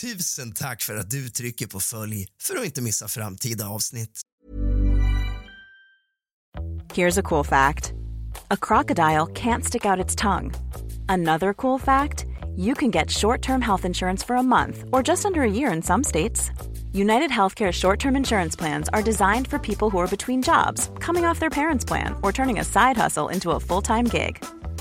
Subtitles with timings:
[0.00, 4.20] Tusen tack för att du trycker på följ för att inte missa framtida avsnitt.
[6.94, 7.92] Here's a cool fact
[8.50, 10.54] a crocodile can't stick out its tongue.
[11.08, 12.26] Another cool fact
[12.56, 15.72] you can get short term health insurance for a month or just under a year
[15.76, 16.50] in some states.
[16.92, 21.28] United Healthcare short term insurance plans are designed for people who are between jobs, coming
[21.28, 24.44] off their parents' plan, or turning a side hustle into a full time gig.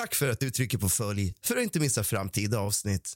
[0.00, 3.14] Tack för att du trycker på följ för att inte missa framtida avsnitt.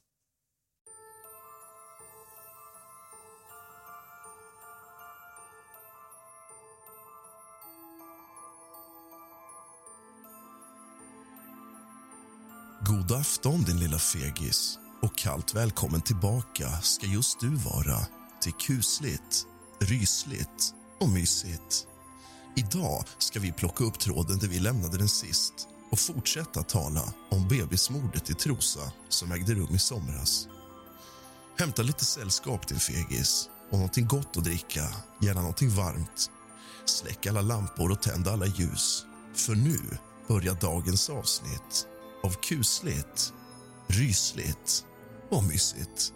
[12.81, 17.99] God afton din lilla fegis och kallt välkommen tillbaka ska just du vara
[18.41, 19.47] till kusligt,
[19.81, 21.87] rysligt och mysigt.
[22.57, 27.49] Idag ska vi plocka upp tråden där vi lämnade den sist och fortsätta tala om
[27.49, 30.49] bebismordet i Trosa som ägde rum i somras.
[31.59, 34.89] Hämta lite sällskap din fegis och någonting gott att dricka,
[35.23, 36.31] gärna någonting varmt.
[36.85, 39.79] Släck alla lampor och tänd alla ljus, för nu
[40.29, 41.87] börjar dagens avsnitt
[42.23, 43.33] av kusligt,
[43.87, 44.85] rysligt
[45.31, 46.13] och mysigt.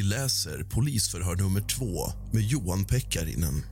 [0.00, 3.64] Vi läser polisförhör nummer två med Johan Pekkarinen.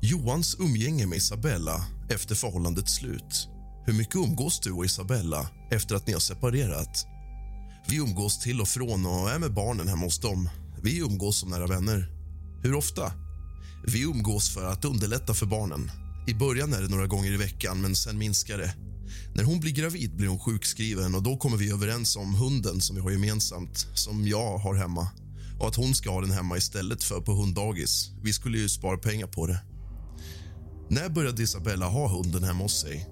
[0.00, 3.48] Johans umgänge med Isabella efter förhållandets slut.
[3.86, 7.06] Hur mycket umgås du och Isabella efter att ni har separerat?
[7.88, 10.48] Vi umgås till och från och är med barnen hemma hos dem.
[10.82, 12.08] Vi umgås som nära vänner.
[12.62, 13.12] Hur ofta?
[13.86, 15.90] Vi umgås för att underlätta för barnen.
[16.26, 18.74] I början är det några gånger i veckan, men sen minskar det.
[19.34, 22.96] När hon blir gravid blir hon sjukskriven och då kommer vi överens om hunden som
[22.96, 25.08] vi har gemensamt, som jag har hemma
[25.60, 28.10] och att hon ska ha den hemma istället för på hunddagis.
[28.22, 29.60] Vi skulle ju spara pengar på det.
[30.88, 33.08] När började Isabella ha hunden hemma hos sig?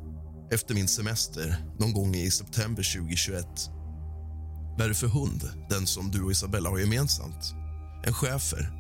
[0.51, 3.47] Efter min semester, någon gång i september 2021.
[4.79, 7.55] Vad är det för hund, den som du och Isabella har gemensamt?
[8.05, 8.73] En schäfer.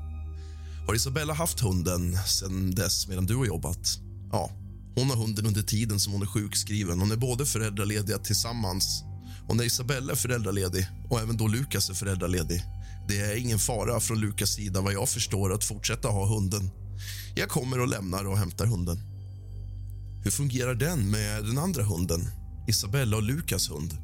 [0.86, 3.98] Har Isabella haft hunden sen dess medan du har jobbat?
[4.32, 4.50] Ja,
[4.98, 7.00] hon har hunden under tiden som hon är sjukskriven.
[7.00, 9.04] Hon är både föräldralediga tillsammans
[9.48, 12.62] och när Isabella är föräldraledig och även då Lukas är föräldraledig.
[13.08, 16.70] Det är ingen fara från Lukas sida vad jag förstår att fortsätta ha hunden.
[17.36, 18.98] Jag kommer och lämnar och hämtar hunden.
[20.24, 22.28] Hur fungerar den med den andra hunden?
[22.68, 23.96] Isabella och Lukas hund.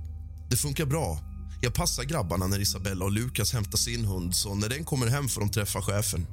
[0.50, 1.19] Det funkar bra.
[1.62, 5.28] Jag passar grabbarna när Isabella och Lukas hämtar sin hund så när den kommer hem
[5.28, 6.26] får de träffa chefen.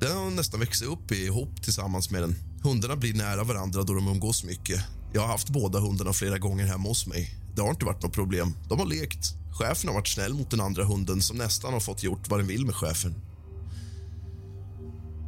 [0.00, 2.51] Den har nästan växt upp ihop tillsammans med den.
[2.62, 4.84] Hundarna blir nära varandra då de umgås mycket.
[5.12, 7.38] Jag har haft båda hundarna flera gånger hemma hos mig.
[7.54, 8.56] Det har inte varit något problem.
[8.68, 9.34] De har lekt.
[9.58, 12.46] Chefen har varit snäll mot den andra hunden som nästan har fått gjort vad den
[12.46, 13.14] vill med chefen.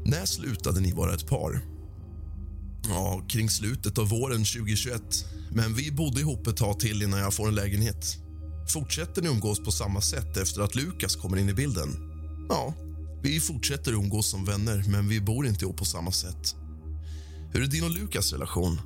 [0.04, 1.60] När slutade ni vara ett par?
[2.88, 5.02] Ja, kring slutet av våren 2021.
[5.52, 8.18] Men vi bodde ihop ett tag till innan jag får en lägenhet.
[8.72, 11.88] Fortsätter ni umgås på samma sätt efter att Lukas kommer in i bilden?
[12.48, 12.74] Ja,
[13.22, 16.56] vi fortsätter umgås som vänner, men vi bor inte ihop på samma sätt.
[17.54, 18.80] Hur är din och Lukas relation?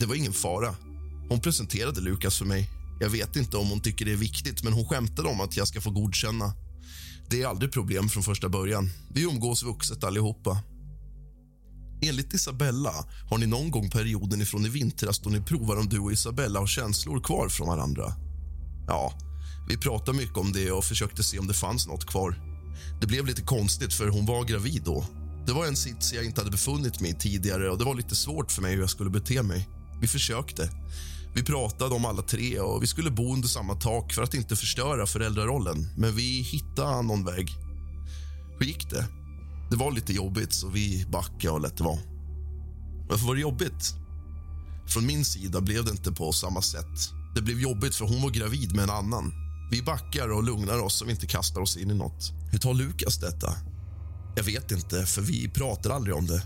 [0.00, 0.74] Det var ingen fara.
[1.28, 2.70] Hon presenterade Lukas för mig.
[3.00, 5.68] Jag vet inte om hon tycker det är viktigt, men hon skämtade om att jag
[5.68, 6.54] ska få godkänna.
[7.30, 8.90] Det är aldrig problem från första början.
[9.14, 10.58] Vi umgås vuxet allihopa.
[12.02, 12.92] Enligt Isabella
[13.30, 16.58] har ni någon gång perioden ifrån i vintras då ni provar om du och Isabella
[16.58, 18.12] har känslor kvar från varandra.
[18.86, 19.12] Ja,
[19.68, 22.38] vi pratade mycket om det och försökte se om det fanns något kvar.
[23.00, 25.04] Det blev lite konstigt för hon var gravid då.
[25.46, 28.16] Det var en sits jag inte hade befunnit mig i tidigare och det var lite
[28.16, 29.68] svårt för mig hur jag skulle bete mig.
[30.00, 30.70] Vi försökte.
[31.34, 34.56] Vi pratade om alla tre och vi skulle bo under samma tak för att inte
[34.56, 35.88] förstöra föräldrarollen.
[35.96, 37.50] Men vi hittade någon väg.
[38.58, 39.06] Hur gick det?
[39.70, 41.98] Det var lite jobbigt, så vi backade och lät det vara.
[43.08, 43.94] Varför var det jobbigt?
[44.86, 47.10] Från min sida blev det inte på samma sätt.
[47.34, 49.32] Det blev jobbigt för hon var gravid med en annan.
[49.70, 52.32] Vi backar och lugnar oss så vi inte kastar oss in i något.
[52.52, 53.56] Hur tar Lukas detta?
[54.36, 56.42] Jag vet inte, för vi pratar aldrig om det.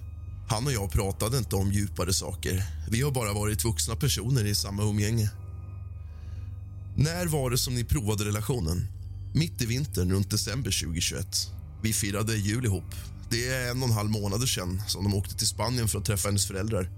[0.49, 2.62] Han och jag pratade inte om djupare saker.
[2.90, 5.31] Vi har bara varit vuxna personer i samma umgänge.
[6.96, 8.87] När var det som ni provade relationen?
[9.35, 11.26] Mitt i vintern, runt december 2021.
[11.82, 12.94] Vi firade jul ihop.
[13.31, 16.05] Det är en och en halv månad sedan som de åkte till Spanien för att
[16.05, 16.90] träffa hennes föräldrar.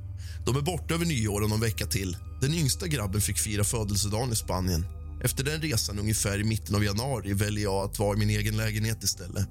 [0.47, 2.17] De är borta över nyår och någon vecka till.
[2.41, 4.87] Den yngsta grabben fick fira födelsedagen i Spanien.
[5.25, 8.57] Efter den resan ungefär i mitten av januari väljer jag att vara i min egen
[8.57, 9.49] lägenhet istället.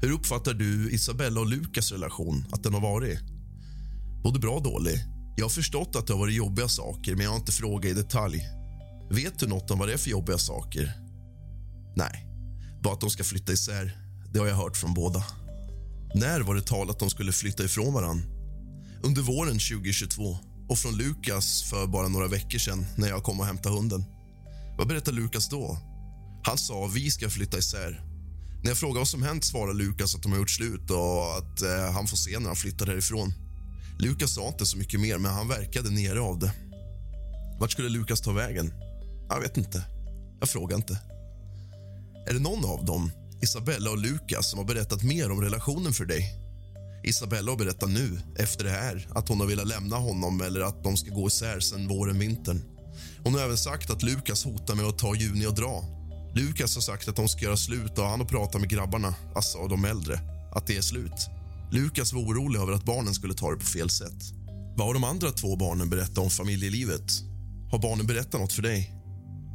[0.00, 2.44] Hur uppfattar du Isabella och Lukas relation?
[2.52, 3.18] att den har varit?
[4.22, 5.04] Både bra och dålig.
[5.36, 7.94] Jag har förstått att det har varit jobbiga saker, men jag har inte frågat i
[7.94, 8.48] detalj.
[9.10, 10.92] Vet du något om vad det är för jobbiga saker?
[11.96, 12.26] Nej,
[12.82, 13.96] bara att de ska flytta isär.
[14.32, 15.24] Det har jag hört från båda.
[16.14, 18.22] När var det tal att de skulle flytta ifrån varann?
[19.02, 23.46] Under våren 2022 och från Lukas för bara några veckor sedan när jag kom och
[23.46, 24.04] hämtade hunden.
[24.78, 25.78] Vad berättade Lukas då?
[26.42, 28.07] Han sa vi ska flytta isär
[28.62, 31.62] när jag frågar vad som hänt svarar Lukas att de har gjort slut och att
[31.62, 33.32] eh, han får se när han flyttar härifrån.
[33.98, 36.52] Lukas sa inte så mycket mer, men han verkade nere av det.
[37.60, 38.72] Vart skulle Lukas ta vägen?
[39.28, 39.84] Jag vet inte.
[40.40, 40.98] Jag frågar inte.
[42.26, 43.10] Är det någon av dem,
[43.42, 46.34] Isabella och Lukas, som har berättat mer om relationen för dig?
[47.04, 50.84] Isabella har berättat nu, efter det här, att hon har velat lämna honom eller att
[50.84, 52.62] de ska gå isär sen våren, vintern.
[53.24, 55.97] Hon har även sagt att Lukas hotar med att ta Juni och dra
[56.34, 59.68] Lukas har sagt att de ska göra slut och han har pratat med grabbarna, alltså
[59.68, 60.20] de äldre,
[60.52, 61.28] att det är slut.
[61.72, 64.22] Lukas var orolig över att barnen skulle ta det på fel sätt.
[64.76, 67.12] Vad har de andra två barnen berättat om familjelivet?
[67.70, 68.92] Har barnen berättat något för dig?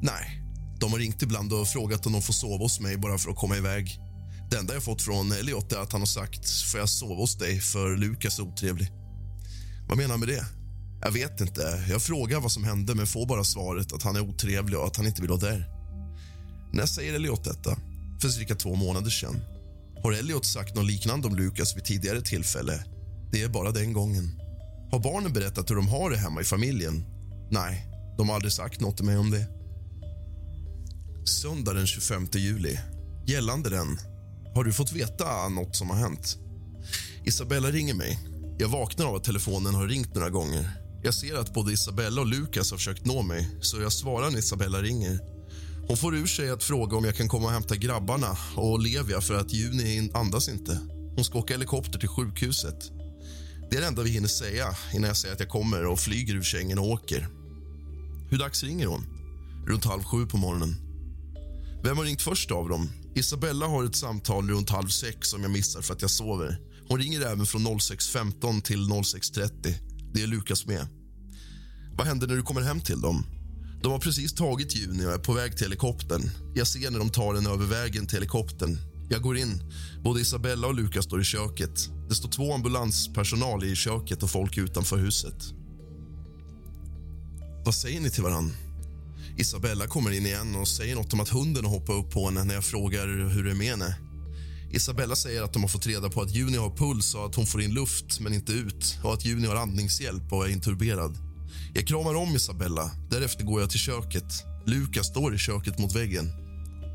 [0.01, 0.39] Nej.
[0.79, 3.37] De har ringt ibland och frågat om de får sova hos mig bara för att
[3.37, 3.99] komma iväg.
[4.51, 7.37] Det enda jag fått från Elliot är att han har sagt får jag sova hos
[7.37, 8.87] dig för Lukas är otrevlig.
[9.87, 10.45] Vad menar han med det?
[11.01, 11.85] Jag vet inte.
[11.89, 14.95] Jag frågar vad som hände men får bara svaret att han är otrevlig och att
[14.95, 15.72] han inte vill vara där.
[16.73, 17.77] När säger Elliot detta?
[18.21, 19.41] För cirka två månader sedan.
[20.03, 22.85] Har Elliot sagt något liknande om Lukas vid tidigare tillfälle?
[23.31, 24.39] Det är bara den gången.
[24.91, 27.05] Har barnen berättat hur de har det hemma i familjen?
[27.51, 27.87] Nej,
[28.17, 29.47] de har aldrig sagt något till mig om det.
[31.25, 32.79] Söndag den 25 juli.
[33.27, 33.97] Gällande den,
[34.55, 36.37] har du fått veta något som har hänt?
[37.25, 38.19] Isabella ringer mig.
[38.59, 40.71] Jag vaknar av att telefonen har ringt några gånger.
[41.03, 44.39] Jag ser att både Isabella och Lukas har försökt nå mig, så jag svarar när
[44.39, 45.19] Isabella ringer.
[45.87, 49.21] Hon får ur sig att fråga om jag kan komma och hämta grabbarna och Olivia
[49.21, 50.79] för att Juni andas inte.
[51.15, 52.91] Hon ska åka helikopter till sjukhuset.
[53.69, 56.35] Det är det enda vi hinner säga innan jag säger att jag kommer och flyger
[56.35, 57.27] ur sängen och åker.
[58.29, 59.05] Hur dags ringer hon?
[59.67, 60.75] Runt halv sju på morgonen.
[61.83, 62.89] Vem har ringt först av dem?
[63.15, 66.59] Isabella har ett samtal runt halv sex som jag missar för att jag sover.
[66.87, 69.73] Hon ringer även från 06.15 till 06.30.
[70.13, 70.87] Det är Lukas med.
[71.97, 73.25] Vad händer när du kommer hem till dem?
[73.83, 76.29] De har precis tagit Juni och är på väg till helikoptern.
[76.55, 78.77] Jag ser när de tar den över vägen till helikoptern.
[79.09, 79.63] Jag går in.
[80.03, 81.89] Både Isabella och Lukas står i köket.
[82.09, 85.35] Det står två ambulanspersonal i köket och folk utanför huset.
[87.65, 88.51] Vad säger ni till varann?
[89.37, 92.43] Isabella kommer in igen och säger något om att hunden har hoppat upp på henne
[92.43, 93.95] när jag frågar hur det är med henne.
[94.71, 97.45] Isabella säger att de har fått reda på att Juni har puls och att hon
[97.45, 101.32] får in luft men inte ut och att Juni har andningshjälp och är intuberad.
[101.75, 102.91] Jag kramar om Isabella.
[103.09, 104.45] Därefter går jag till köket.
[104.65, 106.31] Lukas står i köket mot väggen.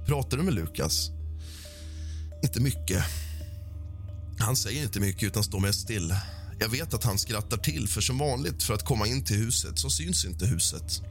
[0.06, 1.11] Pratar du med Lukas?
[2.42, 3.04] Inte mycket.
[4.38, 6.14] Han säger inte mycket, utan står mest still.
[6.61, 9.78] Jag vet att han skrattar till, för som vanligt för att komma in till huset
[9.78, 11.02] så syns inte huset.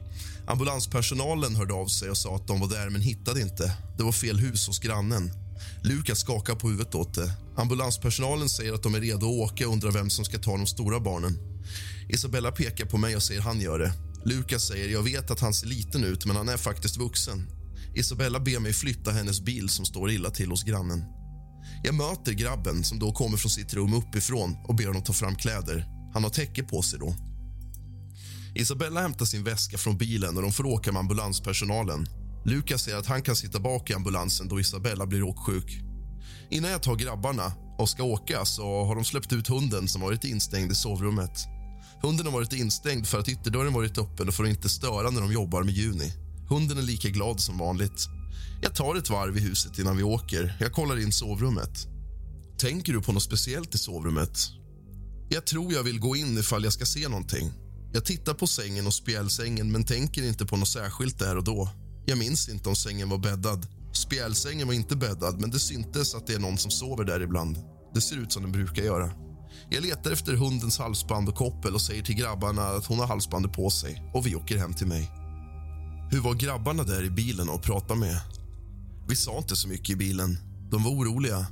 [0.46, 3.76] Ambulanspersonalen hörde av sig och sa att de var där men hittade inte.
[3.96, 5.30] Det var fel hus hos grannen.
[5.82, 7.32] Lukas skakar på huvudet åt det.
[7.56, 10.66] Ambulanspersonalen säger att de är redo att åka och undrar vem som ska ta de
[10.66, 11.57] stora barnen.
[12.08, 13.92] Isabella pekar på mig och säger han gör det.
[14.24, 17.46] Lukas säger jag vet att han ser liten ut, men han är faktiskt vuxen.
[17.94, 21.04] Isabella ber mig flytta hennes bil som står illa till hos grannen.
[21.84, 25.36] Jag möter grabben som då kommer från sitt rum uppifrån och ber honom ta fram
[25.36, 25.86] kläder.
[26.14, 27.14] Han har täcke på sig då.
[28.54, 32.06] Isabella hämtar sin väska från bilen och de får åka med ambulanspersonalen.
[32.44, 35.80] Lukas säger att han kan sitta bak i ambulansen då Isabella blir åksjuk.
[36.50, 40.24] Innan jag tar grabbarna och ska åka så har de släppt ut hunden som varit
[40.24, 41.57] instängd i sovrummet.
[42.02, 45.20] Hunden har varit instängd för att ytterdörren varit öppen och för att inte störa när
[45.20, 46.12] de jobbar med Juni.
[46.48, 48.08] Hunden är lika glad som vanligt.
[48.62, 50.56] Jag tar ett varv i huset innan vi åker.
[50.60, 51.86] Jag kollar in sovrummet.
[52.58, 54.38] Tänker du på något speciellt i sovrummet?
[55.28, 57.52] Jag tror jag vill gå in ifall jag ska se någonting.
[57.92, 61.68] Jag tittar på sängen och spjälsängen men tänker inte på något särskilt där och då.
[62.06, 63.66] Jag minns inte om sängen var bäddad.
[63.92, 67.58] Spjälsängen var inte bäddad, men det syntes att det är någon som sover där ibland.
[67.94, 69.27] Det ser ut som den brukar göra.
[69.70, 73.52] Jag letar efter hundens halsband och koppel och säger till grabbarna att hon har halsbandet
[73.52, 75.10] på sig och vi åker hem till mig.
[76.10, 78.20] Hur var grabbarna där i bilen och pratade med?
[79.08, 80.38] Vi sa inte så mycket i bilen.
[80.70, 81.46] De var oroliga.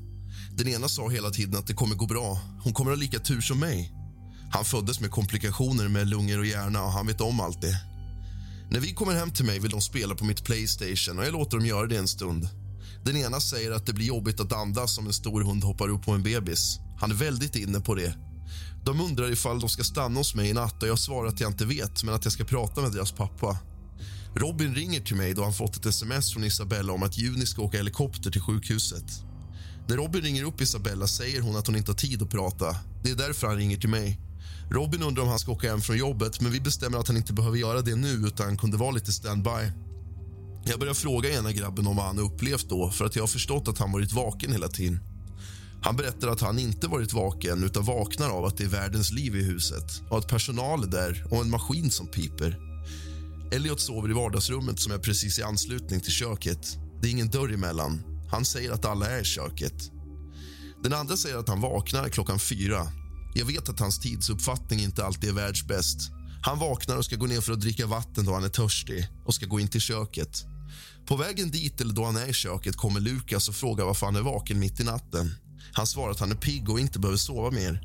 [0.52, 2.38] Den ena sa hela tiden att det kommer gå bra.
[2.62, 3.92] Hon kommer ha lika tur som mig.
[4.50, 7.80] Han föddes med komplikationer med lungor och hjärna och han vet om allt det.
[8.70, 11.56] När vi kommer hem till mig vill de spela på mitt Playstation och jag låter
[11.56, 12.48] dem göra det en stund.
[13.06, 16.02] Den ena säger att det blir jobbigt att andas om en stor hund hoppar upp
[16.02, 16.78] på en bebis.
[17.00, 18.14] Han är väldigt inne på det.
[18.84, 21.50] De undrar ifall de ska stanna hos mig i natt och jag svarar att jag
[21.50, 23.58] inte vet, men att jag ska prata med deras pappa.
[24.34, 27.62] Robin ringer till mig då han fått ett sms från Isabella om att Juni ska
[27.62, 29.04] åka helikopter till sjukhuset.
[29.88, 32.76] När Robin ringer upp Isabella säger hon att hon inte har tid att prata.
[33.02, 34.20] Det är därför han ringer till mig.
[34.70, 37.32] Robin undrar om han ska åka hem från jobbet men vi bestämmer att han inte
[37.32, 39.85] behöver göra det nu utan kunde vara lite standby.
[40.68, 43.68] Jag börjar fråga ena grabben om vad han upplevt då för att jag har förstått
[43.68, 45.00] att han varit vaken hela tiden.
[45.82, 49.36] Han berättar att han inte varit vaken utan vaknar av att det är världens liv
[49.36, 52.58] i huset och att personal är där och en maskin som piper.
[53.52, 56.78] Elliot sover i vardagsrummet som är precis i anslutning till köket.
[57.02, 58.02] Det är ingen dörr emellan.
[58.30, 59.90] Han säger att alla är i köket.
[60.82, 62.86] Den andra säger att han vaknar klockan fyra.
[63.34, 65.98] Jag vet att hans tidsuppfattning inte alltid är världsbäst.
[66.42, 69.34] Han vaknar och ska gå ner för att dricka vatten då han är törstig och
[69.34, 70.46] ska gå in till köket.
[71.06, 74.16] På vägen dit eller då han är i köket kommer Lukas och frågar varför han
[74.16, 75.34] är vaken mitt i natten.
[75.72, 77.80] Han svarar att han är pigg och inte behöver sova mer.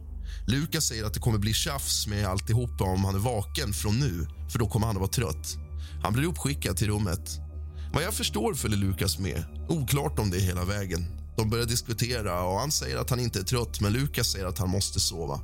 [0.48, 4.28] Lukas säger att det kommer bli tjafs med alltihopa om han är vaken från nu,
[4.52, 5.58] för då kommer han att vara trött.
[6.04, 7.40] Han blir uppskickad till rummet.
[7.94, 9.44] Vad jag förstår följer Lukas med.
[9.70, 11.06] Oklart om det hela vägen.
[11.38, 14.58] De börjar diskutera och han säger att han inte är trött men Lukas säger att
[14.58, 15.40] han måste sova.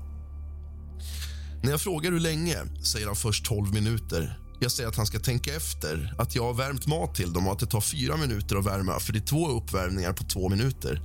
[1.63, 4.39] När jag frågar hur länge säger han först 12 minuter.
[4.59, 7.53] Jag säger att han ska tänka efter, att jag har värmt mat till dem och
[7.53, 11.01] att det tar fyra minuter att värma för det är två uppvärmningar på två minuter.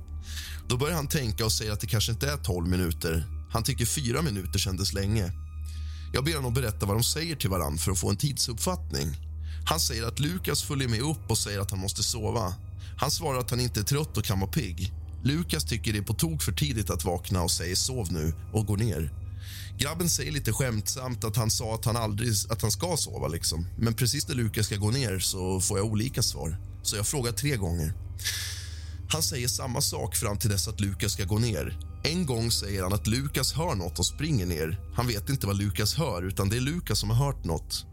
[0.67, 3.25] Då börjar han tänka och säger att det kanske inte är 12 minuter.
[3.51, 5.31] Han tycker fyra minuter kändes länge.
[6.13, 9.07] Jag ber honom berätta vad de säger till varann för att få en tidsuppfattning.
[9.65, 12.53] Han säger att Lukas följer med upp och säger att han måste sova.
[12.97, 14.93] Han svarar att han inte är trött och kan vara pigg.
[15.23, 18.65] Lukas tycker det är på tok för tidigt att vakna och säger sov nu och
[18.65, 19.11] går ner.
[19.77, 23.27] Grabben säger lite skämtsamt att han sa att han aldrig att han ska sova.
[23.27, 23.67] liksom.
[23.77, 26.57] Men precis när Lukas ska gå ner så får jag olika svar.
[26.83, 27.93] Så jag frågar tre gånger.
[29.09, 31.77] Han säger samma sak fram till dess att Lukas ska gå ner.
[32.03, 34.79] En gång säger han att Lukas hör nåt och springer ner.
[34.95, 37.85] Han vet inte vad Lukas hör, utan det är Lukas som har hört nåt.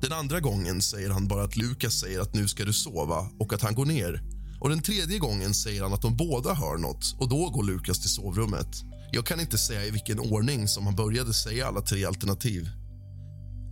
[0.00, 3.52] Den andra gången säger han bara att Lukas säger att nu ska du sova och
[3.52, 4.22] att han går ner.
[4.60, 8.00] Och Den tredje gången säger han att de båda hör nåt och då går Lukas
[8.00, 8.84] till sovrummet.
[9.14, 12.70] Jag kan inte säga i vilken ordning som han började säga alla tre alternativ.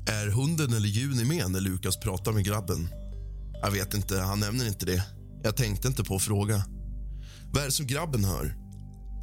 [0.09, 2.89] Är hunden eller Juni med när Lukas pratar med grabben?
[3.63, 5.05] Jag vet inte, han nämner inte det.
[5.43, 6.65] Jag tänkte inte på att fråga.
[7.53, 8.57] Vad är det som grabben hör?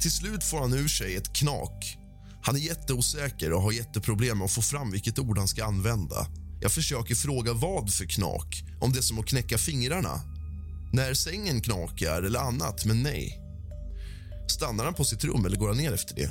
[0.00, 1.98] Till slut får han ur sig ett knak.
[2.42, 6.26] Han är jätteosäker och har jätteproblem med att få fram vilket ord han ska använda.
[6.60, 10.20] Jag försöker fråga vad för knak, om det är som att knäcka fingrarna.
[10.92, 13.49] När sängen knakar eller annat, men nej.
[14.50, 16.30] Stannar han på sitt rum eller går han ner efter det?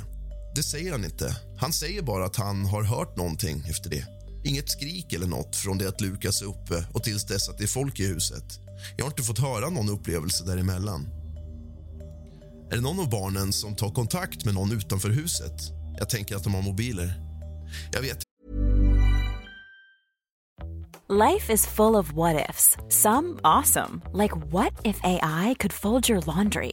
[0.54, 1.36] Det säger han inte.
[1.58, 4.04] Han säger bara att han har hört någonting efter det.
[4.44, 7.64] Inget skrik eller nåt från det att Lukas är uppe och tills dess att det
[7.64, 8.44] är folk i huset.
[8.96, 11.08] Jag har inte fått höra någon upplevelse däremellan.
[12.70, 15.60] Är det någon av barnen som tar kontakt med någon utanför huset?
[15.98, 17.14] Jag tänker att de har mobiler.
[17.92, 18.22] Jag vet
[21.08, 22.76] Life is full of what ifs.
[22.88, 26.72] Some awesome, like what if AI could fold your laundry?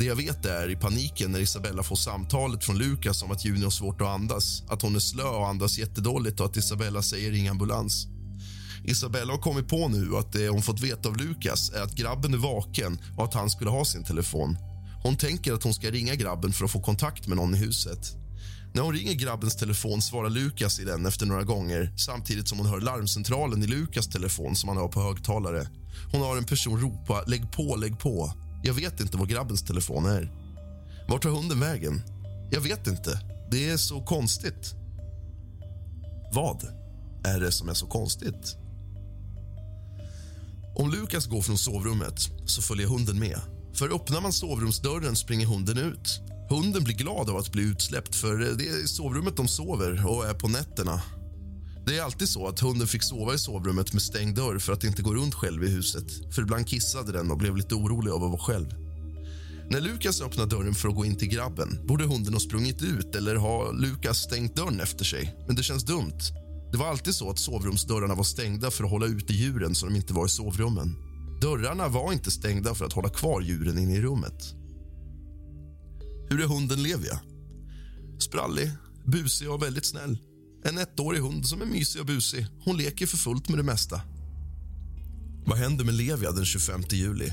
[0.00, 3.64] Det jag vet är i paniken när Isabella får samtalet från Lukas om att Juni
[3.64, 7.30] har svårt att andas, att hon är slö och andas jättedåligt och att Isabella säger
[7.30, 8.06] ring ambulans.
[8.84, 12.34] Isabella har kommit på nu att det hon fått veta av Lukas är att grabben
[12.34, 14.56] är vaken och att han skulle ha sin telefon.
[15.02, 18.16] Hon tänker att hon ska ringa grabben för att få kontakt med någon i huset.
[18.74, 22.66] När hon ringer grabbens telefon svarar Lukas i den efter några gånger samtidigt som hon
[22.66, 25.68] hör larmcentralen i Lukas telefon som han har på högtalare.
[26.12, 28.32] Hon har en person ropa “lägg på, lägg på”.
[28.62, 30.32] Jag vet inte var grabbens telefon är.
[31.08, 32.02] Vart tar hunden vägen?
[32.50, 33.20] Jag vet inte.
[33.50, 34.74] Det är så konstigt.
[36.32, 36.66] Vad
[37.24, 38.56] är det som är så konstigt?
[40.76, 43.40] Om Lukas går från sovrummet så följer hunden med.
[43.74, 46.20] För öppnar man sovrumsdörren springer hunden ut.
[46.50, 50.26] Hunden blir glad av att bli utsläppt för det är i sovrummet de sover och
[50.26, 51.02] är på nätterna.
[51.86, 54.84] Det är alltid så att hunden fick sova i sovrummet med stängd dörr för att
[54.84, 56.34] inte gå runt själv i huset.
[56.34, 58.74] För ibland kissade den och blev lite orolig av att vara själv.
[59.70, 63.14] När Lukas öppnar dörren för att gå in till grabben borde hunden ha sprungit ut
[63.14, 65.36] eller ha Lukas stängt dörren efter sig.
[65.46, 66.18] Men det känns dumt.
[66.72, 69.96] Det var alltid så att sovrumsdörrarna var stängda för att hålla ute djuren så de
[69.96, 70.96] inte var i sovrummen.
[71.40, 74.54] Dörrarna var inte stängda för att hålla kvar djuren inne i rummet.
[76.30, 77.20] Hur är hunden Levia?
[78.18, 78.70] Sprallig,
[79.04, 80.18] busig och väldigt snäll.
[80.64, 82.46] En ettårig hund som är mysig och busig.
[82.64, 84.00] Hon leker för fullt med det mesta.
[85.46, 87.32] Vad händer med Levia den 25 juli?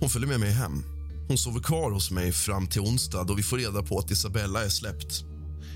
[0.00, 0.82] Hon följer med mig hem.
[1.28, 4.64] Hon sover kvar hos mig fram till onsdag då vi får reda på att Isabella
[4.64, 5.24] är släppt.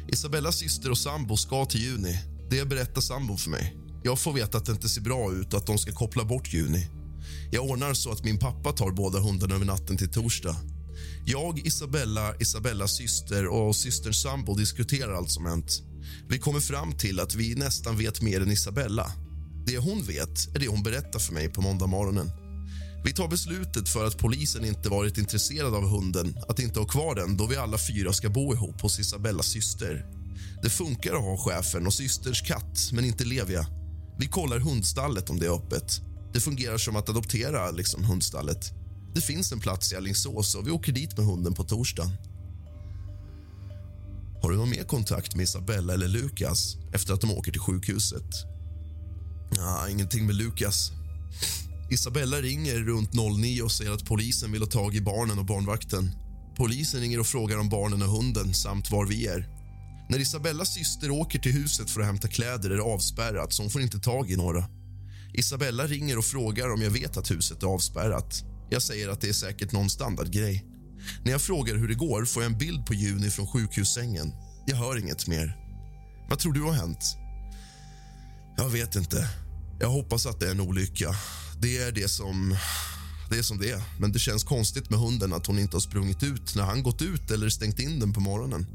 [0.09, 2.19] Isabellas syster och sambo ska till Juni.
[2.51, 3.77] Det berättar sambon för mig.
[4.03, 6.53] Jag får veta att det inte ser bra ut och att de ska koppla bort
[6.53, 6.89] Juni.
[7.51, 10.57] Jag ordnar så att min pappa tar båda hundarna över natten till torsdag.
[11.27, 15.83] Jag, Isabella, Isabellas syster och systerns sambo diskuterar allt som hänt.
[16.29, 19.13] Vi kommer fram till att vi nästan vet mer än Isabella.
[19.67, 22.31] Det hon vet är det hon berättar för mig på måndag morgonen.
[23.05, 27.15] Vi tar beslutet för att polisen inte varit intresserad av hunden att inte ha kvar
[27.15, 30.07] den då vi alla fyra ska bo ihop hos Isabellas syster.
[30.63, 33.67] Det funkar att ha chefen och systerns katt, men inte Levia.
[34.19, 36.01] Vi kollar hundstallet om det är öppet.
[36.33, 38.82] Det fungerar som att adoptera liksom hundstallet.
[39.15, 42.11] Det finns en plats i Alingsås och vi åker dit med hunden på torsdagen.
[44.43, 48.31] Har du någon mer kontakt med Isabella eller Lukas efter att de åker till sjukhuset?
[49.57, 50.91] Ja, ingenting med Lukas.
[51.91, 56.11] Isabella ringer runt 09 och säger att polisen vill ha tag i barnen och barnvakten.
[56.57, 59.49] Polisen ringer och frågar om barnen och hunden samt var vi är.
[60.09, 63.71] När Isabellas syster åker till huset för att hämta kläder är det avspärrat så hon
[63.71, 64.65] får inte tag i några.
[65.35, 68.45] Isabella ringer och frågar om jag vet att huset är avspärrat.
[68.73, 70.65] Jag säger att det är säkert någon standardgrej.
[71.25, 74.33] När jag frågar hur det går får jag en bild på Juni från sjukhussängen.
[74.67, 75.57] Jag hör inget mer.
[76.29, 77.17] Vad tror du har hänt?
[78.57, 79.29] Jag vet inte.
[79.81, 81.15] Jag hoppas att det är en olycka.
[81.61, 82.57] Det är det som
[83.31, 83.83] det är som det är.
[84.01, 87.03] Men det känns konstigt med hunden att hon inte har sprungit ut när han gått
[87.03, 88.67] ut eller stängt in den på morgonen.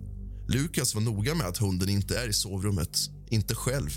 [0.48, 3.90] Lukas var noga med att hunden inte är i sovrummet, inte själv.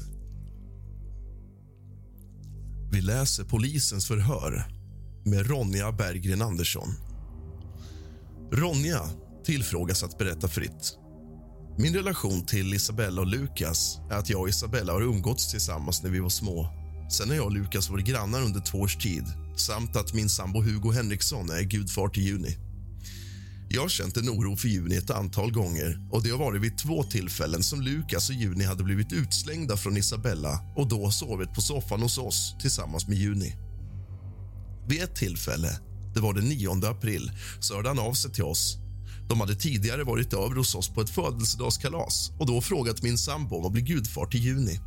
[2.92, 4.79] Vi läser polisens förhör
[5.24, 6.88] med Ronja Berggren Andersson.
[8.52, 9.00] Ronja
[9.44, 10.96] tillfrågas att berätta fritt.
[11.78, 16.10] Min relation till Isabella och Lukas är att jag och Isabella har umgåtts tillsammans när
[16.10, 16.68] vi var små.
[17.10, 19.24] Sen har jag och Lukas varit grannar under två års tid
[19.56, 22.56] samt att min sambo Hugo Henriksson är gudfar till Juni.
[23.72, 26.78] Jag har känt en oro för Juni ett antal gånger och det har varit vid
[26.78, 31.60] två tillfällen som Lukas och Juni hade blivit utslängda från Isabella och då sovit på
[31.60, 33.69] soffan hos oss tillsammans med Juni.
[34.88, 35.78] Vid ett tillfälle,
[36.14, 38.78] det var den 9 april, så hörde han av sig till oss.
[39.28, 43.56] De hade tidigare varit över hos oss på ett födelsedagskalas och då frågat min sambo
[43.56, 44.80] om att bli gudfar till Juni.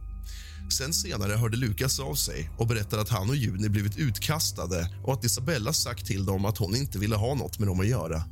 [0.69, 5.13] Sen senare hörde Lukas av sig och berättade att han och Juni blivit utkastade och
[5.13, 8.23] att Isabella sagt till dem att hon inte ville ha något med dem att göra.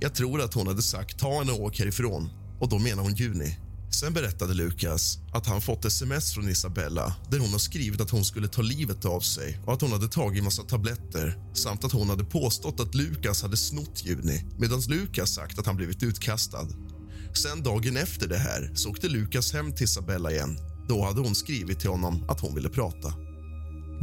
[0.00, 3.14] Jag tror att hon hade sagt ta henne och åk härifrån och då menar hon
[3.14, 3.56] Juni.
[3.90, 8.24] Sen berättade Lukas att han fått sms från Isabella där hon har skrivit att hon
[8.24, 12.10] skulle ta livet av sig och att hon hade tagit massa tabletter samt att hon
[12.10, 16.68] hade påstått att Lukas hade snott Juni medan Lukas sagt att han blivit utkastad.
[17.34, 20.58] Sen dagen efter det här så åkte Lukas hem till Isabella igen.
[20.88, 23.14] Då hade hon skrivit till honom att hon ville prata.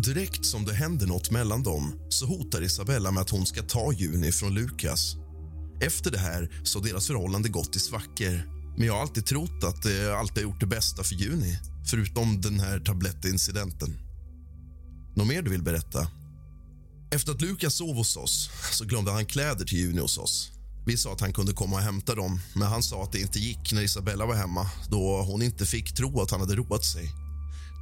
[0.04, 3.94] Direkt som det händer något mellan dem så hotar Isabella med att hon ska ta
[3.94, 5.16] Juni från Lukas.
[5.82, 9.64] Efter det här så har deras förhållande gått i svackor men jag har alltid trott
[9.64, 11.60] att eh, det alltid har gjort det bästa för Juni
[11.90, 13.98] förutom den här tablettincidenten.
[15.16, 16.08] Något mer du vill berätta?
[17.12, 20.52] Efter att Lukas sov hos oss så glömde han kläder till Juni hos oss.
[20.86, 23.40] Vi sa att han kunde komma och hämta dem, men han sa att det inte
[23.40, 27.12] gick när Isabella var hemma då hon inte fick tro att han hade roat sig.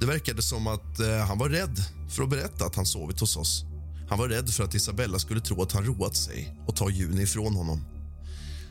[0.00, 3.36] Det verkade som att eh, han var rädd för att berätta att han sovit hos
[3.36, 3.64] oss.
[4.08, 7.22] Han var rädd för att Isabella skulle tro att han roat sig och ta Juni
[7.22, 7.95] ifrån honom.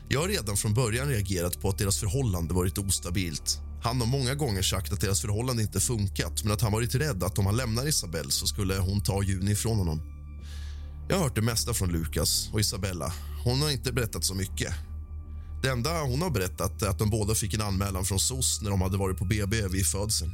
[0.08, 3.60] Jag har redan från början reagerat på att deras förhållande varit ostabilt.
[3.82, 7.22] Han har många gånger sagt att deras förhållande inte funkat men att han varit rädd
[7.22, 10.00] att om han lämnar Isabelle så skulle hon ta Juni ifrån honom.
[11.08, 13.12] Jag har hört det mesta från Lukas och Isabella.
[13.44, 14.74] Hon har inte berättat så mycket.
[15.62, 18.70] Det enda hon har berättat är att de båda fick en anmälan från SOS när
[18.70, 20.30] de hade varit på BB vid födseln.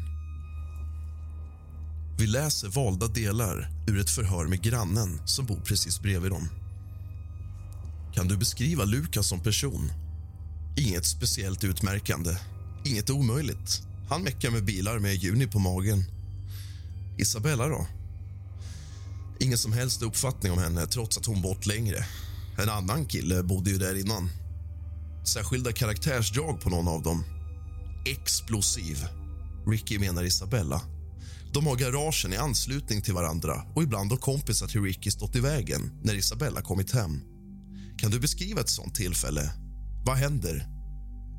[2.18, 6.48] Vi läser valda delar ur ett förhör med grannen som bor precis bredvid dem.
[8.14, 9.92] Kan du beskriva Lukas som person?
[10.76, 12.36] Inget speciellt utmärkande.
[12.84, 13.82] Inget omöjligt.
[14.08, 16.04] Han meckar med bilar med Juni på magen.
[17.18, 17.86] Isabella, då?
[19.40, 22.06] Ingen som helst uppfattning om henne, trots att hon bott längre.
[22.58, 24.30] En annan kille bodde ju där innan.
[25.24, 27.24] Särskilda karaktärsdrag på någon av dem.
[28.06, 29.06] Explosiv.
[29.66, 30.80] Ricky menar Isabella.
[31.52, 35.40] De har garagen i anslutning till varandra och ibland har kompisar till Ricky stått i
[35.40, 37.31] vägen när Isabella kommit hem.
[38.02, 39.50] Kan du beskriva ett sånt tillfälle?
[40.06, 40.66] Vad händer?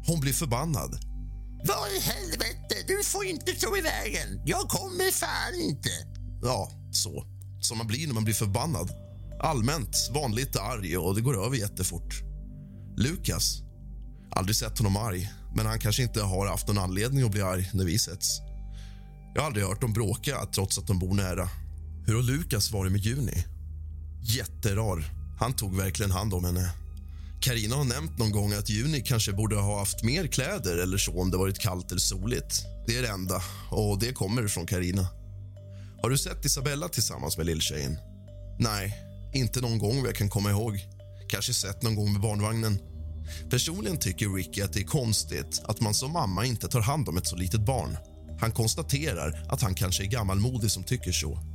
[0.08, 1.00] Hon blir förbannad.
[1.66, 4.42] Vad i helvete, du får inte stå i vägen.
[4.46, 5.90] Jag kommer fan inte.
[6.42, 7.26] Ja, så.
[7.62, 8.92] Som man blir när man blir förbannad.
[9.42, 12.22] Allmänt vanligt arg och det går över jättefort.
[12.98, 13.62] Lukas?
[14.32, 17.70] Aldrig sett honom arg, men han kanske inte har haft någon anledning att bli arg
[17.74, 18.40] när vi setts.
[19.36, 21.50] Jag har aldrig hört dem bråka trots att de bor nära.
[22.06, 23.46] Hur har Lukas varit med Juni?
[24.22, 25.23] Jätterar.
[25.40, 26.72] Han tog verkligen hand om henne.
[27.42, 31.22] Karina har nämnt någon gång att Juni kanske borde ha haft mer kläder eller så
[31.22, 32.64] om det varit kallt eller soligt.
[32.88, 33.42] Det är det enda,
[33.72, 35.08] och det kommer från Karina.
[36.02, 37.98] Har du sett Isabella tillsammans med lilltjejen?
[38.60, 38.98] Nej,
[39.34, 40.80] inte någon gång vad jag kan komma ihåg.
[41.30, 42.80] Kanske sett någon gång med barnvagnen.
[43.50, 47.18] Personligen tycker Ricky att det är konstigt att man som mamma inte tar hand om
[47.18, 47.98] ett så litet barn.
[48.40, 51.53] Han konstaterar att han kanske är gammalmodig som tycker så.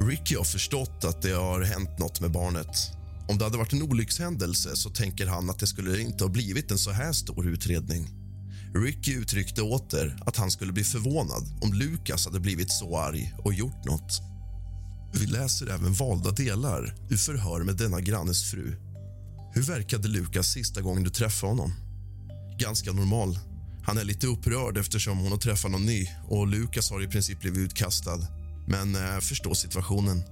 [0.00, 2.92] Ricky har förstått att det har hänt nåt med barnet.
[3.28, 6.70] Om det hade varit en olyckshändelse så tänker han att det skulle inte ha blivit
[6.70, 8.08] en så här stor utredning.
[8.74, 13.54] Ricky uttryckte åter att han skulle bli förvånad om Lukas hade blivit så arg och
[13.54, 14.20] gjort nåt.
[15.12, 18.76] Vi läser även valda delar ur förhör med denna grannes fru.
[19.54, 21.72] Hur verkade Lukas sista gången du träffade honom?
[22.58, 23.38] Ganska normal.
[23.84, 27.40] Han är lite upprörd eftersom hon har träffat någon ny och Lukas har i princip
[27.40, 28.18] blivit utkastad
[28.66, 30.22] men eh, förstår situationen.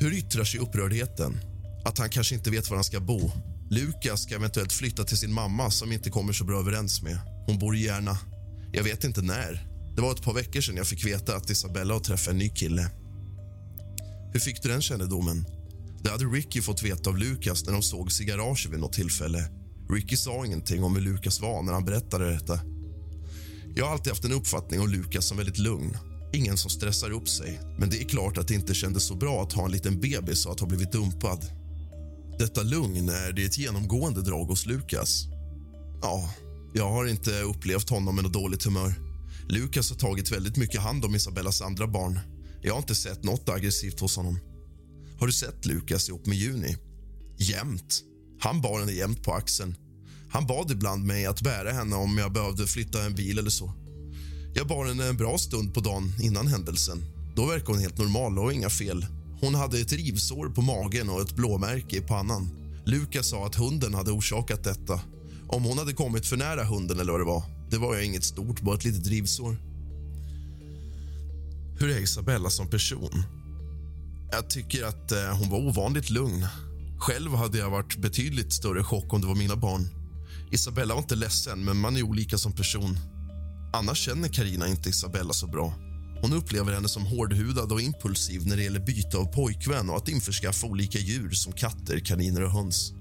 [0.00, 1.40] Hur yttrar sig upprördheten?
[1.84, 3.30] Att han kanske inte vet var han ska bo.
[3.70, 7.18] Lukas ska eventuellt flytta till sin mamma som inte kommer så bra överens med.
[7.46, 8.18] Hon bor i Järna.
[8.72, 9.68] Jag vet inte när.
[9.96, 12.48] Det var ett par veckor sedan jag fick veta att Isabella har träffat en ny
[12.48, 12.90] kille.
[14.32, 15.44] Hur fick du den kännedomen?
[16.02, 19.50] Det hade Ricky fått veta av Lukas när de sågs i garaget vid något tillfälle.
[19.90, 22.60] Ricky sa ingenting om hur Lukas var när han berättade detta.
[23.76, 25.96] Jag har alltid haft en uppfattning om Lukas som väldigt lugn.
[26.32, 29.42] Ingen som stressar upp sig, men det är klart att det inte kändes så bra
[29.42, 31.46] att ha en liten bebis och att ha blivit dumpad.
[32.38, 35.24] Detta lugn är det ett genomgående drag hos Lukas.
[36.02, 36.30] Ja,
[36.74, 38.94] jag har inte upplevt honom med något dåligt humör.
[39.48, 42.20] Lukas har tagit väldigt mycket hand om Isabellas andra barn.
[42.62, 44.38] Jag har inte sett något aggressivt hos honom.
[45.18, 46.76] Har du sett Lukas ihop med Juni?
[47.36, 48.02] Jämt.
[48.40, 49.76] Han bar henne jämt på axeln.
[50.30, 53.72] Han bad ibland mig att bära henne om jag behövde flytta en bil eller så.
[54.58, 57.04] Jag bar henne en bra stund på dagen innan händelsen.
[57.34, 59.06] Då verkade hon helt normal och inga fel.
[59.40, 62.50] Hon hade ett rivsår på magen och ett blåmärke i pannan.
[62.84, 65.00] Lukas sa att hunden hade orsakat detta.
[65.48, 67.42] Om hon hade kommit för nära hunden eller vad det var.
[67.70, 69.56] Det var ju inget stort, bara ett litet rivsår.
[71.78, 73.24] Hur är Isabella som person?
[74.32, 76.46] Jag tycker att eh, hon var ovanligt lugn.
[76.98, 79.88] Själv hade jag varit betydligt större chock om det var mina barn.
[80.50, 82.98] Isabella var inte ledsen, men man är olika som person.
[83.72, 85.74] Annars känner Karina inte Isabella så bra.
[86.22, 90.08] Hon upplever henne som hårdhudad och impulsiv när det gäller byte av pojkvän och att
[90.08, 92.92] införskaffa olika djur som katter, kaniner och höns.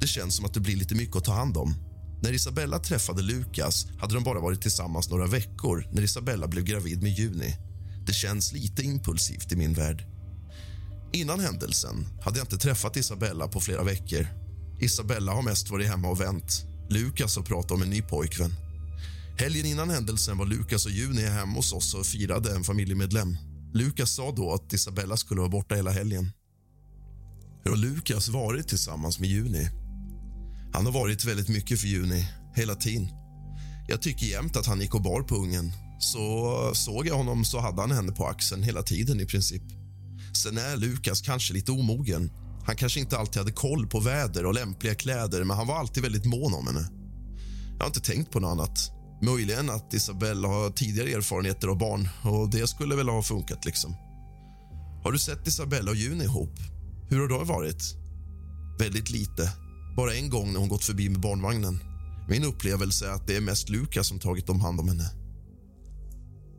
[0.00, 1.74] Det känns som att det blir lite mycket att ta hand om.
[2.22, 7.02] När Isabella träffade Lukas hade de bara varit tillsammans några veckor när Isabella blev gravid
[7.02, 7.56] med Juni.
[8.06, 10.04] Det känns lite impulsivt i min värld.
[11.12, 14.26] Innan händelsen hade jag inte träffat Isabella på flera veckor.
[14.80, 16.64] Isabella har mest varit hemma och vänt.
[16.90, 18.63] Lukas har pratat om en ny pojkvän.
[19.38, 23.36] Helgen innan händelsen var Lukas och Juni hemma hos oss och firade en familjemedlem.
[23.72, 26.32] Lukas sa då att Isabella skulle vara borta hela helgen.
[27.64, 29.68] Hur har Lukas varit tillsammans med Juni?
[30.72, 33.08] Han har varit väldigt mycket för Juni, hela tiden.
[33.88, 35.72] Jag tycker jämt att han gick och bar på ungen.
[36.00, 39.62] Så såg jag honom så hade han henne på axeln hela tiden i princip.
[40.42, 42.30] Sen är Lukas kanske lite omogen.
[42.66, 46.02] Han kanske inte alltid hade koll på väder och lämpliga kläder men han var alltid
[46.02, 46.88] väldigt mån om henne.
[47.72, 48.93] Jag har inte tänkt på något annat.
[49.24, 53.64] Möjligen att Isabella har tidigare erfarenheter av barn och det skulle väl ha funkat.
[53.64, 53.96] liksom.
[55.04, 56.58] Har du sett Isabella och Juni ihop?
[57.08, 57.82] Hur har det varit?
[58.78, 59.52] Väldigt lite.
[59.96, 61.78] Bara en gång när hon gått förbi med barnvagnen.
[62.28, 65.10] Min upplevelse är att det är mest Lukas som tagit om hand om henne.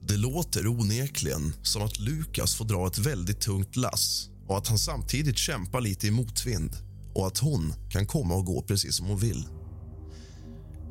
[0.07, 4.77] Det låter onekligen som att Lukas får dra ett väldigt tungt lass och att han
[4.77, 6.71] samtidigt kämpar lite i motvind
[7.13, 9.45] och att hon kan komma och gå precis som hon vill.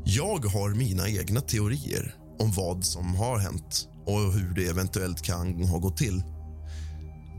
[0.07, 5.65] Jag har mina egna teorier om vad som har hänt och hur det eventuellt kan
[5.65, 6.23] ha gått till.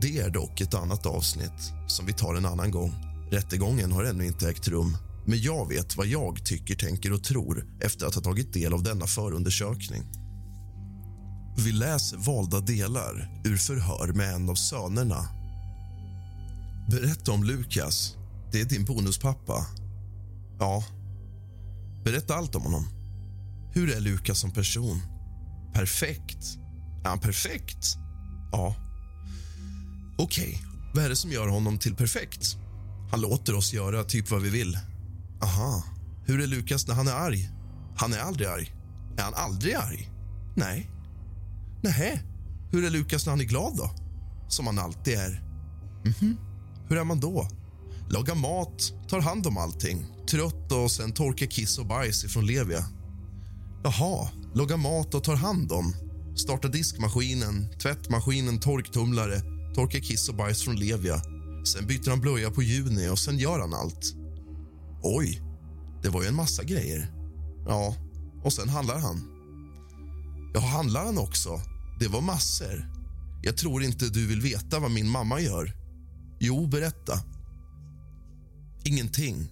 [0.00, 2.94] Det är dock ett annat avsnitt som vi tar en annan gång.
[3.30, 7.66] Rättegången har ännu inte ägt rum men jag vet vad jag tycker, tänker och tror
[7.80, 10.02] efter att ha tagit del av denna förundersökning.
[11.58, 15.28] Vi läser valda delar ur förhör med en av sönerna.
[16.90, 18.14] Berätta om Lukas.
[18.52, 19.66] Det är din bonuspappa.
[20.58, 20.84] Ja.
[22.06, 22.86] Berätta allt om honom.
[23.72, 25.00] Hur är Lukas som person?
[25.72, 26.58] Perfekt.
[27.04, 27.96] Är han perfekt?
[28.52, 28.76] Ja.
[30.18, 30.58] Okej, okay.
[30.94, 32.56] vad är det som gör honom till perfekt?
[33.10, 34.78] Han låter oss göra typ vad vi vill.
[35.42, 35.82] Aha.
[36.26, 37.50] Hur är Lukas när han är arg?
[37.96, 38.74] Han är aldrig arg.
[39.18, 40.10] Är han aldrig arg?
[40.56, 40.90] Nej.
[41.82, 42.20] Nähä.
[42.70, 43.90] Hur är Lukas när han är glad då?
[44.48, 45.42] Som han alltid är.
[46.04, 46.36] Mhm.
[46.88, 47.48] Hur är man då?
[48.08, 50.06] Lagar mat, tar hand om allting.
[50.30, 52.84] Trött och sen torkar kiss och bajs ifrån Levia.
[53.84, 55.94] Jaha, lagar mat och tar hand om.
[56.36, 59.40] Startar diskmaskinen, tvättmaskinen, torktumlare,
[59.74, 61.20] torkar kiss och bajs från Levia.
[61.66, 64.14] Sen byter han blöja på Juni och sen gör han allt.
[65.02, 65.42] Oj,
[66.02, 67.12] det var ju en massa grejer.
[67.66, 67.96] Ja,
[68.44, 69.22] och sen handlar han.
[70.54, 71.60] Ja, handlar han också?
[72.00, 72.90] Det var massor.
[73.42, 75.72] Jag tror inte du vill veta vad min mamma gör.
[76.40, 77.20] Jo, berätta.
[78.86, 79.48] Ingenting.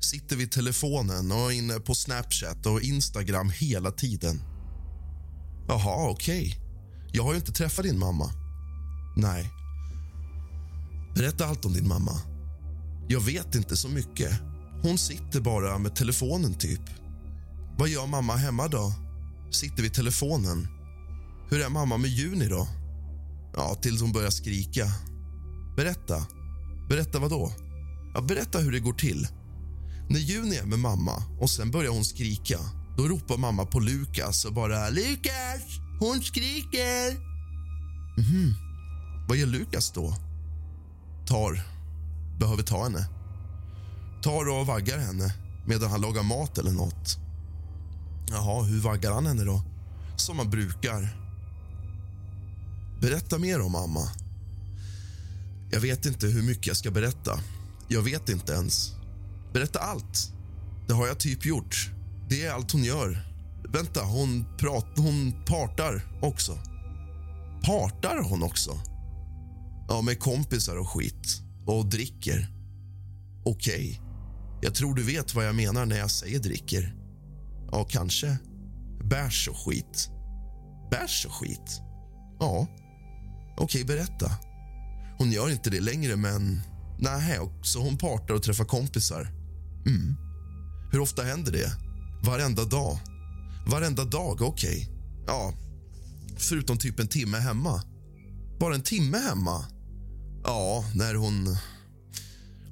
[0.00, 4.42] Sitter vid telefonen och inne på Snapchat och Instagram hela tiden.
[5.68, 6.46] Jaha, okej.
[6.46, 6.60] Okay.
[7.12, 8.30] Jag har ju inte träffat din mamma.
[9.16, 9.50] Nej.
[11.14, 12.20] Berätta allt om din mamma.
[13.08, 14.40] Jag vet inte så mycket.
[14.82, 16.82] Hon sitter bara med telefonen, typ.
[17.78, 18.92] Vad gör mamma hemma då?
[19.50, 20.68] Sitter vid telefonen.
[21.50, 22.68] Hur är mamma med Juni då?
[23.56, 24.92] Ja, tills hon börjar skrika.
[25.76, 26.26] Berätta.
[26.88, 27.52] Berätta vad då?
[28.14, 29.28] Ja, berätta hur det går till.
[30.08, 32.58] När Juni är med mamma och sen börjar hon skrika
[32.96, 35.62] då ropar mamma på Lukas och bara “Lukas,
[36.00, 37.34] hon skriker!”
[38.16, 38.54] Mhm.
[39.28, 40.16] Vad gör Lukas då?
[41.26, 41.62] Tar.
[42.38, 43.08] Behöver ta henne.
[44.22, 45.34] Tar och vaggar henne
[45.66, 47.18] medan han lagar mat eller nåt.
[48.30, 49.62] Jaha, hur vaggar han henne då?
[50.16, 51.16] Som man brukar.
[53.00, 54.08] Berätta mer om mamma.
[55.72, 57.40] Jag vet inte hur mycket jag ska berätta.
[57.88, 58.92] Jag vet inte ens.
[59.52, 60.32] Berätta allt.
[60.88, 61.90] Det har jag typ gjort.
[62.28, 63.18] Det är allt hon gör.
[63.68, 66.58] Vänta, hon, prat, hon partar också.
[67.64, 68.80] Partar hon också?
[69.88, 71.40] Ja, med kompisar och skit.
[71.66, 72.48] Och dricker.
[73.44, 73.74] Okej.
[73.74, 73.98] Okay.
[74.62, 76.94] Jag tror du vet vad jag menar när jag säger dricker.
[77.72, 78.38] Ja, kanske.
[79.04, 80.10] Bärs och skit.
[80.90, 81.80] Bärs och skit?
[82.38, 82.66] Ja.
[83.56, 84.30] Okej, berätta.
[85.18, 86.60] Hon gör inte det längre, men...
[87.04, 89.28] Nej, så hon partar och träffar kompisar.
[89.86, 90.14] Mm.
[90.92, 91.72] Hur ofta händer det?
[92.24, 92.98] Varenda dag.
[93.66, 94.76] Varenda dag, okej.
[94.76, 94.94] Okay.
[95.26, 95.52] Ja,
[96.36, 97.82] förutom typ en timme hemma.
[98.60, 99.64] Bara en timme hemma?
[100.44, 101.56] Ja, när hon...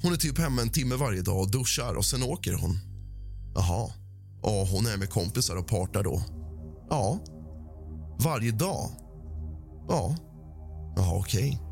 [0.02, 2.78] Hon är typ hemma en timme varje dag och duschar och sen åker hon.
[3.54, 3.92] Jaha.
[4.42, 6.22] Ja, hon är med kompisar och partar då.
[6.90, 7.18] Ja.
[8.18, 8.90] Varje dag?
[9.88, 10.16] Ja.
[10.96, 11.48] Jaha, okej.
[11.48, 11.71] Okay.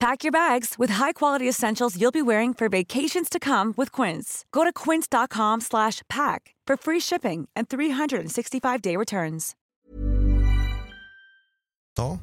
[0.00, 4.44] Pack your bags with high-quality essentials you'll be wearing for vacations to come with Quince.
[4.50, 9.56] Go to quince.com slash pack for free shipping and 365-day returns.
[11.96, 12.18] Ja.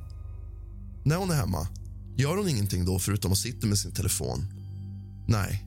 [1.06, 1.68] När hon är hemma,
[2.16, 4.48] gör hon ingenting då förutom att sitta med sin telefon?
[5.28, 5.64] Nej.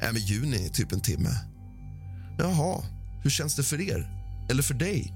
[0.00, 1.30] Är med Juni i typ en timme.
[2.38, 2.82] Jaha,
[3.22, 4.08] hur känns det för er?
[4.50, 5.12] Eller för dig?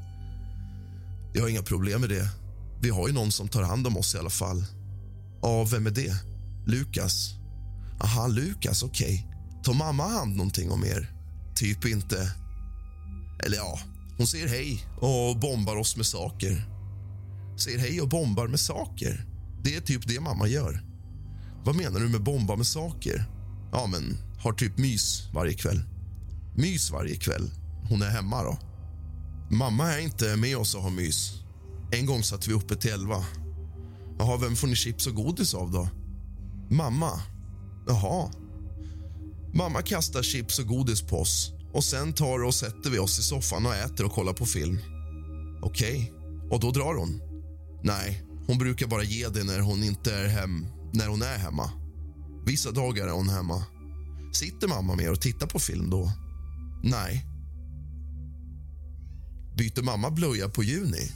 [1.34, 2.28] Jag har inga problem med det.
[2.82, 4.64] Vi har ju någon som tar hand om oss i alla fall.
[5.42, 6.33] Ja, vem är det?
[6.66, 7.34] Lukas.
[8.00, 9.26] Aha, Lukas, okej.
[9.28, 9.62] Okay.
[9.64, 11.10] Tar mamma hand någonting om er?
[11.54, 12.32] Typ inte.
[13.44, 13.78] Eller ja,
[14.18, 16.68] hon säger hej och bombar oss med saker.
[17.56, 19.26] Säger hej och bombar med saker.
[19.62, 20.84] Det är typ det mamma gör.
[21.64, 23.24] Vad menar du med bomba med saker?
[23.72, 25.82] Ja, men har typ mys varje kväll.
[26.56, 27.50] Mys varje kväll?
[27.88, 28.58] Hon är hemma då?
[29.50, 31.32] Mamma är inte med oss och har mys.
[31.92, 33.24] En gång satt vi uppe till elva.
[34.18, 35.88] Jaha, vem får ni chips och godis av då?
[36.74, 37.22] Mamma.
[37.86, 38.30] Jaha.
[39.54, 43.22] Mamma kastar chips och godis på oss och sen tar och sätter vi oss i
[43.22, 44.78] soffan och äter och kollar på film.
[45.62, 45.94] Okej.
[45.94, 46.50] Okay.
[46.50, 47.20] Och då drar hon?
[47.82, 51.70] Nej, hon brukar bara ge det när hon inte är hem, när hon är hemma.
[52.46, 53.64] Vissa dagar är hon hemma.
[54.32, 56.12] Sitter mamma med och tittar på film då?
[56.82, 57.26] Nej.
[59.56, 61.12] Byter mamma blöja på Juni?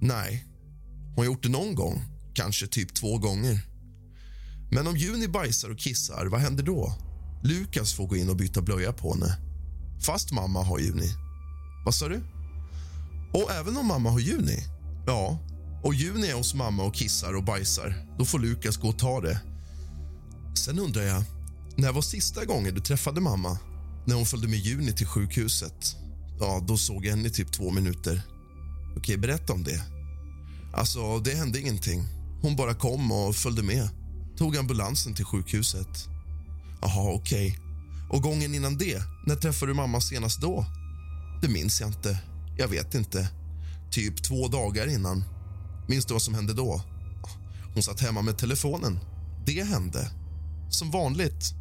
[0.00, 0.46] Nej.
[1.04, 2.02] Hon har gjort det någon gång,
[2.34, 3.69] kanske typ två gånger.
[4.70, 6.94] Men om Juni bajsar och kissar, vad händer då?
[7.42, 9.36] Lukas får gå in och byta blöja på henne.
[10.00, 11.14] Fast mamma har Juni.
[11.84, 12.20] Vad sa du?
[13.32, 14.64] Och även om mamma har Juni?
[15.06, 15.38] Ja.
[15.82, 18.06] Och Juni är hos mamma och kissar och bajsar.
[18.18, 19.40] Då får Lukas gå och ta det.
[20.54, 21.22] Sen undrar jag,
[21.76, 23.58] när var sista gången du träffade mamma?
[24.06, 25.96] När hon följde med Juni till sjukhuset?
[26.40, 28.22] Ja, då såg jag henne i typ två minuter.
[28.96, 29.82] Okej, berätta om det.
[30.74, 32.04] Alltså, det hände ingenting.
[32.42, 33.88] Hon bara kom och följde med.
[34.40, 36.08] Tog ambulansen till sjukhuset.
[36.80, 37.58] Jaha, okej.
[38.10, 40.66] Och gången innan det, när träffade du mamma senast då?
[41.42, 42.18] Det minns jag inte.
[42.58, 43.28] Jag vet inte.
[43.90, 45.24] Typ två dagar innan.
[45.88, 46.82] Minns du vad som hände då?
[47.74, 48.98] Hon satt hemma med telefonen.
[49.46, 50.10] Det hände.
[50.70, 51.54] Som vanligt.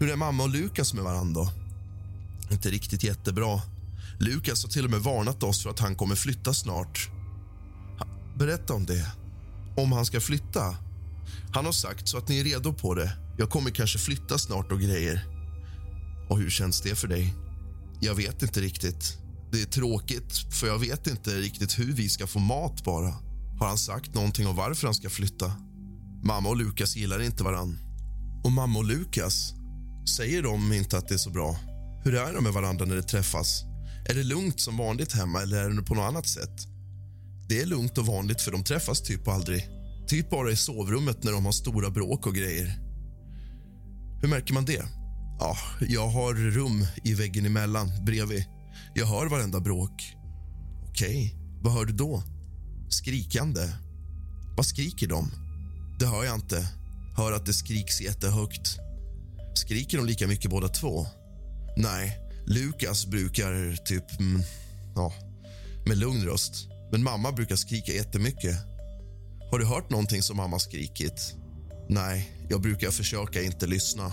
[0.00, 1.48] Hur är mamma och Lukas med varandra?
[2.50, 3.60] Inte riktigt jättebra.
[4.18, 7.10] Lukas har till och med varnat oss för att han kommer flytta snart.
[8.38, 9.12] Berätta om det.
[9.76, 10.76] Om han ska flytta?
[11.52, 13.12] Han har sagt så att ni är redo på det.
[13.38, 15.24] Jag kommer kanske flytta snart och grejer.
[16.28, 17.34] Och hur känns det för dig?
[18.00, 19.18] Jag vet inte riktigt.
[19.52, 23.14] Det är tråkigt, för jag vet inte riktigt hur vi ska få mat bara.
[23.58, 25.52] Har han sagt någonting om varför han ska flytta?
[26.24, 27.78] Mamma och Lukas gillar inte varann.
[28.44, 29.52] Och mamma och Lukas,
[30.16, 31.56] säger de inte att det är så bra?
[32.04, 33.62] Hur är de med varandra när de träffas?
[34.08, 36.66] Är det lugnt som vanligt hemma eller är det på något annat sätt?
[37.48, 39.68] Det är lugnt och vanligt för de träffas typ aldrig.
[40.12, 42.78] Typ bara i sovrummet när de har stora bråk och grejer.
[44.22, 44.82] Hur märker man det?
[45.38, 45.56] Ja,
[45.88, 48.44] jag har rum i väggen emellan, bredvid.
[48.94, 50.16] Jag hör varenda bråk.
[50.88, 52.22] Okej, vad hör du då?
[52.88, 53.68] Skrikande.
[54.56, 55.30] Vad skriker de?
[55.98, 56.68] Det hör jag inte.
[57.16, 58.78] Hör att det skriks jättehögt.
[59.54, 61.06] Skriker de lika mycket båda två?
[61.76, 64.20] Nej, Lukas brukar typ...
[64.20, 64.42] Mm,
[64.94, 65.12] ja,
[65.86, 66.68] med lugn röst.
[66.90, 68.71] Men mamma brukar skrika jättemycket.
[69.52, 71.34] Har du hört någonting som mamma skrikit?
[71.88, 74.12] Nej, jag brukar försöka inte lyssna.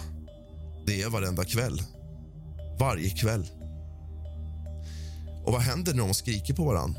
[0.86, 1.82] Det är varenda kväll.
[2.80, 3.48] Varje kväll.
[5.46, 6.98] Och vad händer när de skriker på varann?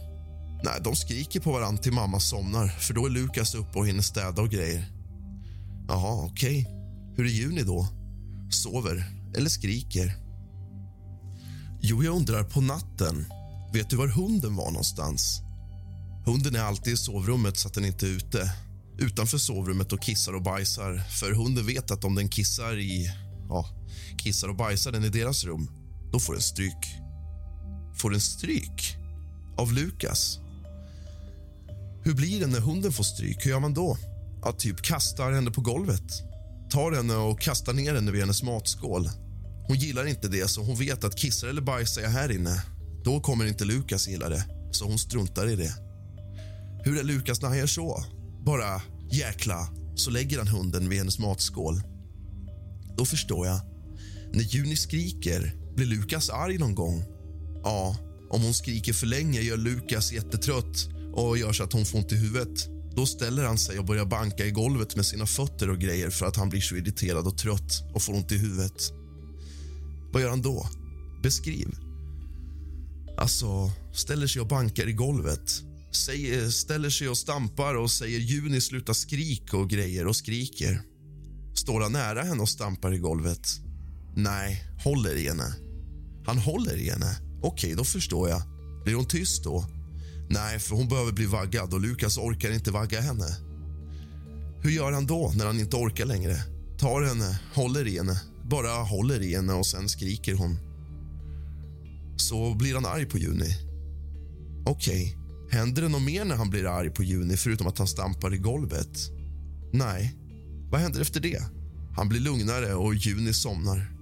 [0.64, 4.02] Nej, de skriker på varann till mamma somnar för då är Lukas uppe och hinner
[4.02, 4.84] städa och grejer.
[5.88, 6.60] Jaha, okej.
[6.60, 6.74] Okay.
[7.16, 7.88] Hur är Juni då?
[8.50, 9.04] Sover
[9.36, 10.16] eller skriker?
[11.80, 13.26] Jo, jag undrar på natten.
[13.72, 15.42] Vet du var hunden var någonstans?
[16.24, 18.52] Hunden är alltid i sovrummet så att den inte är ute.
[18.98, 20.98] Utanför sovrummet och kissar och bajsar.
[21.20, 23.12] För hunden vet att om den kissar i...
[23.48, 23.66] Ja,
[24.18, 25.70] kissar och bajsar den i deras rum,
[26.12, 26.96] då får den stryk.
[27.96, 28.96] Får den stryk?
[29.56, 30.38] Av Lukas?
[32.04, 33.46] Hur blir det när hunden får stryk?
[33.46, 33.98] Hur gör man då?
[34.42, 36.22] Att typ kastar henne på golvet.
[36.70, 39.08] Tar henne och kastar ner henne vid hennes matskål.
[39.66, 42.62] Hon gillar inte det, så hon vet att kissar eller bajsar jag här inne,
[43.04, 44.44] då kommer inte Lukas gilla det.
[44.72, 45.89] Så hon struntar i det.
[46.84, 48.04] Hur är Lukas när han gör så?
[48.46, 51.82] Bara jäkla, så lägger han hunden vid hennes matskål.
[52.96, 53.60] Då förstår jag.
[54.32, 57.04] När Juni skriker, blir Lukas arg någon gång?
[57.62, 57.96] Ja,
[58.30, 62.12] om hon skriker för länge gör Lukas jättetrött och gör så att hon får ont
[62.12, 62.68] i huvudet.
[62.96, 66.26] Då ställer han sig och börjar banka i golvet med sina fötter och grejer för
[66.26, 68.92] att han blir så irriterad och trött och får ont i huvudet.
[70.12, 70.68] Vad gör han då?
[71.22, 71.68] Beskriv.
[73.18, 75.62] Alltså, ställer sig och bankar i golvet.
[75.92, 80.82] Säger, ställer sig och stampar och säger Juni sluta skrik och grejer och skriker.
[81.54, 83.48] Står han nära henne och stampar i golvet?
[84.16, 85.54] Nej, håller i henne.
[86.26, 87.16] Han håller i henne.
[87.42, 88.42] Okej, då förstår jag.
[88.84, 89.64] Blir hon tyst då?
[90.30, 93.36] Nej, för hon behöver bli vaggad och Lukas orkar inte vagga henne.
[94.62, 96.36] Hur gör han då när han inte orkar längre?
[96.78, 98.20] Tar henne, håller i henne,
[98.50, 100.58] bara håller i henne och sen skriker hon.
[102.16, 103.56] Så blir han arg på Juni.
[104.66, 105.16] Okej,
[105.50, 108.38] händer det något mer när han blir arg på Juni förutom att han stampar i
[108.38, 108.98] golvet?
[109.72, 110.16] Nej.
[110.70, 111.42] Vad händer efter det?
[111.96, 113.92] Han blir lugnare och Juni somnar.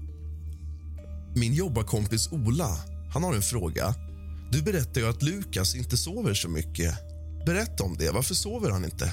[1.35, 2.79] Min jobbarkompis Ola
[3.11, 3.95] han har en fråga.
[4.53, 6.95] Du berättar ju att Lukas inte sover så mycket.
[7.47, 8.11] Berätta om det.
[8.11, 9.13] Varför sover han inte?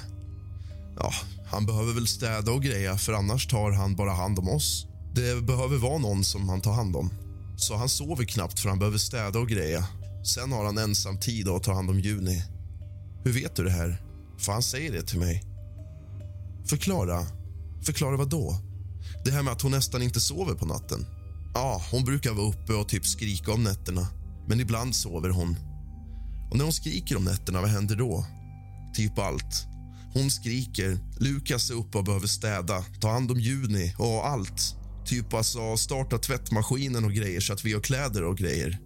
[0.97, 1.11] Ja,
[1.47, 4.87] han behöver väl städa och greja, för annars tar han bara hand om oss.
[5.15, 7.09] Det behöver vara någon som han tar hand om.
[7.57, 9.87] Så han sover knappt för han behöver städa och greja.
[10.25, 12.43] Sen har han ensam tid att ta hand om Juni.
[13.23, 14.01] Hur vet du det här?
[14.37, 15.43] För han säger det till mig.
[16.69, 17.25] Förklara.
[17.85, 18.57] Förklara vad då?
[19.25, 21.05] Det här med att hon nästan inte sover på natten.
[21.53, 24.07] Ja, hon brukar vara uppe och typ skrika om nätterna.
[24.47, 25.57] Men ibland sover hon.
[26.51, 28.25] Och när hon skriker om nätterna, vad händer då?
[28.95, 29.65] Typ allt.
[30.13, 34.75] Hon skriker, Lukas är uppe och behöver städa, ta hand om Juni och allt.
[35.05, 38.79] Typ alltså starta tvättmaskinen och grejer så att vi har kläder och grejer.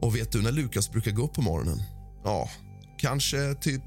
[0.00, 1.82] Och vet du när Lukas brukar gå upp på morgonen?
[2.24, 2.50] Ja,
[2.98, 3.82] kanske typ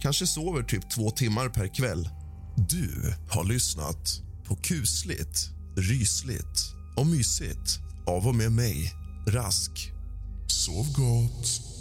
[0.00, 2.08] kanske sover typ två timmar per kväll.
[2.56, 8.92] Du har lyssnat på kusligt, rysligt och mysigt av och med mig,
[9.26, 9.92] Rask.
[10.46, 11.73] Sov gott.